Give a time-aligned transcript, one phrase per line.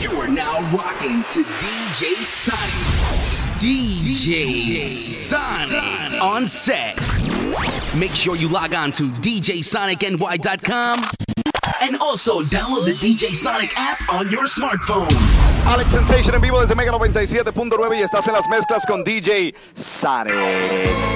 [0.00, 2.74] You are now rocking to DJ Sonic.
[3.58, 6.96] DJ Sonic on set.
[7.98, 10.96] Make sure you log on to DJSonicNY.com
[11.80, 15.10] and also download the DJ Sonic app on your smartphone.
[15.64, 21.15] Alex Sensation en vivo desde Mega 97.9 y estás en las mezclas con DJ Sonic.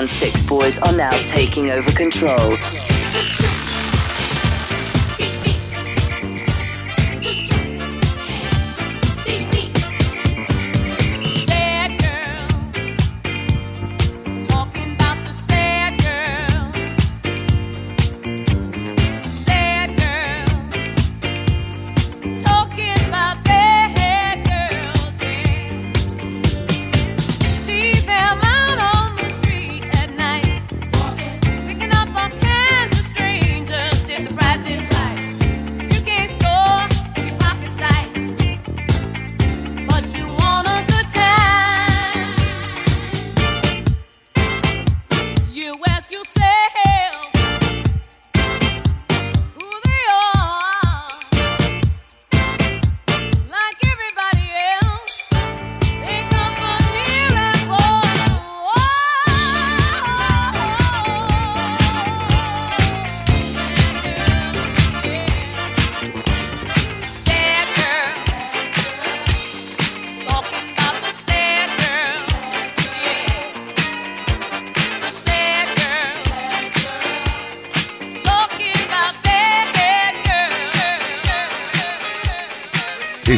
[0.00, 2.56] One Six Boys are now taking over control.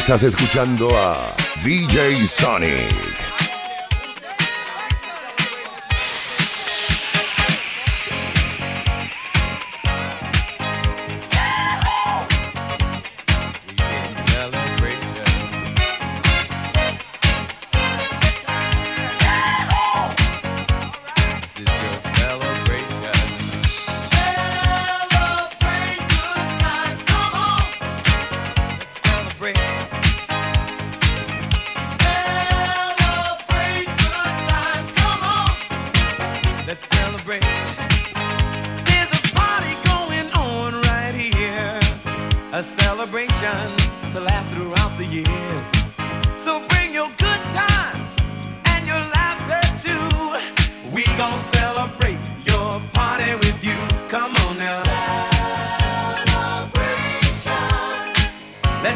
[0.03, 1.33] Estás escuchando a
[1.63, 3.12] DJ Sonic.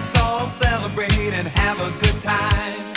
[0.08, 2.97] Let's all celebrate and have a good time.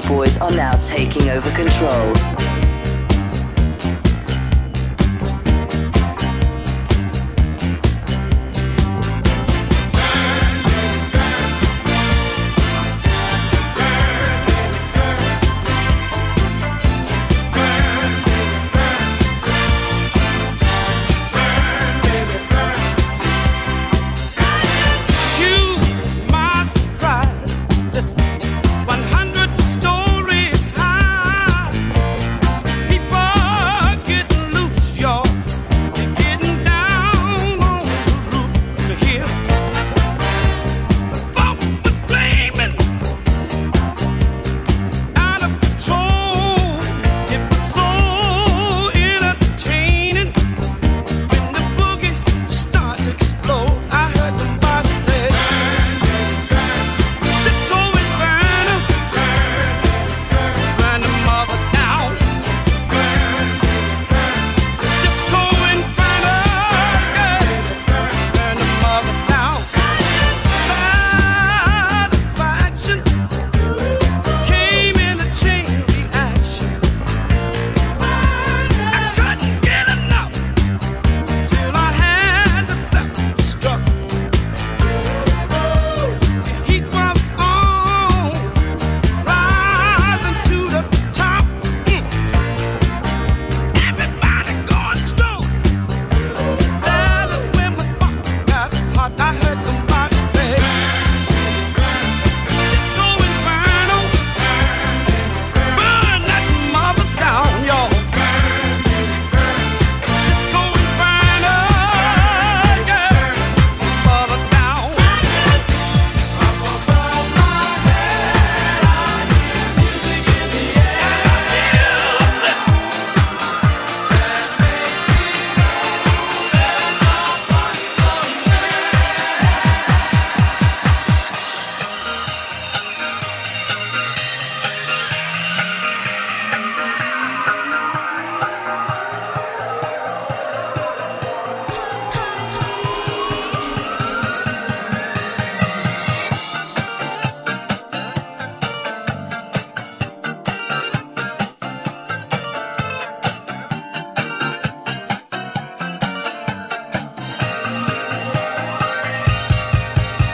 [0.00, 2.43] Boys are now taking over control.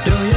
[0.05, 0.30] Do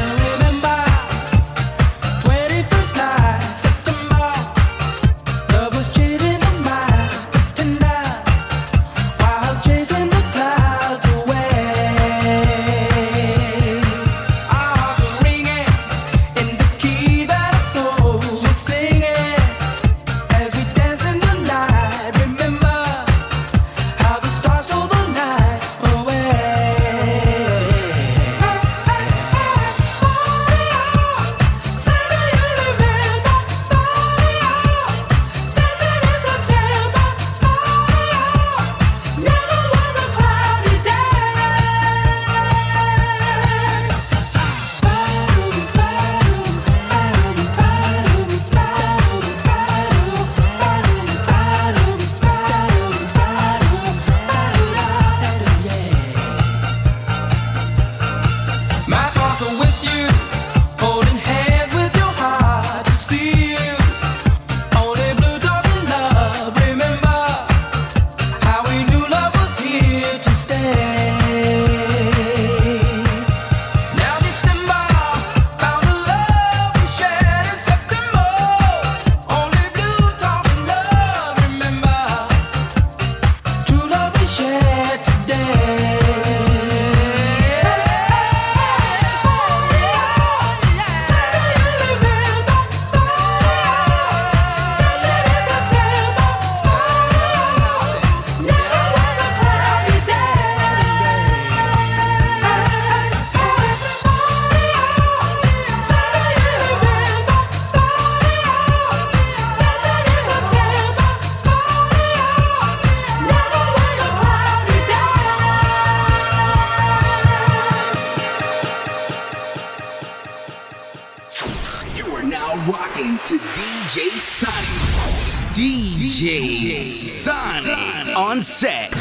[126.23, 128.93] DJ Sonic on set.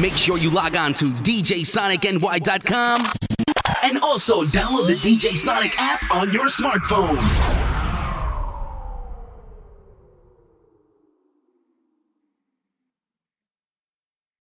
[0.00, 3.00] Make sure you log on to DJSonicNY.com
[3.82, 7.59] and also download the DJ Sonic app on your smartphone.